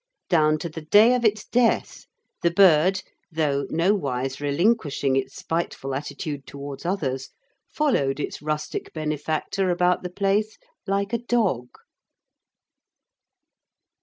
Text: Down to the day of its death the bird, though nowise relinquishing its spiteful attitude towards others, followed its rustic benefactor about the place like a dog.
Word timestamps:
Down 0.29 0.57
to 0.57 0.67
the 0.67 0.81
day 0.81 1.13
of 1.13 1.23
its 1.23 1.45
death 1.45 2.07
the 2.41 2.49
bird, 2.49 3.03
though 3.31 3.67
nowise 3.69 4.41
relinquishing 4.41 5.15
its 5.15 5.35
spiteful 5.35 5.93
attitude 5.93 6.47
towards 6.47 6.87
others, 6.87 7.29
followed 7.67 8.19
its 8.19 8.41
rustic 8.41 8.91
benefactor 8.93 9.69
about 9.69 10.01
the 10.01 10.09
place 10.09 10.57
like 10.87 11.13
a 11.13 11.19
dog. 11.19 11.67